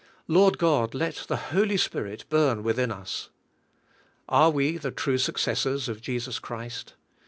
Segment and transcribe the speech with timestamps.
[0.27, 3.29] Lord God, let the Holy Spirit burn within us."
[4.27, 6.95] x\re we the true successors of Jesus Christ?